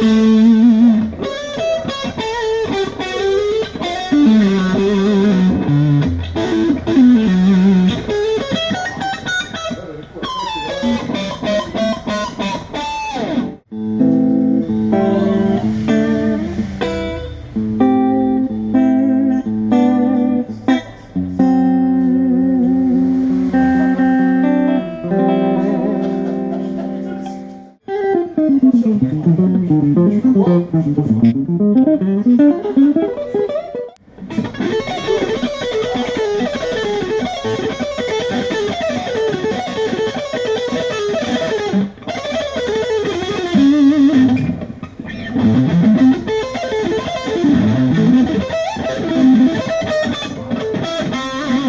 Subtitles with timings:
[0.00, 0.59] Música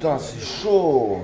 [0.00, 1.18] Putain, c'est chaud.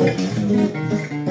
[0.00, 1.27] うん。